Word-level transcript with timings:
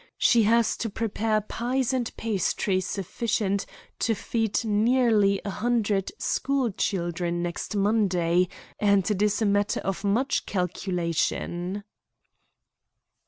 She 0.17 0.41
has 0.49 0.77
to 0.77 0.89
prepare 0.89 1.41
pies 1.41 1.93
and 1.93 2.11
pastry 2.17 2.79
sufficient 2.81 3.67
to 3.99 4.15
feed 4.15 4.65
nearly 4.65 5.39
a 5.45 5.51
hundred 5.51 6.11
school 6.17 6.71
children 6.71 7.43
next 7.43 7.75
Monday, 7.75 8.47
and 8.79 9.05
it 9.11 9.21
is 9.21 9.43
a 9.43 9.45
matter 9.45 9.79
of 9.81 10.03
much 10.03 10.47
calculation." 10.47 11.83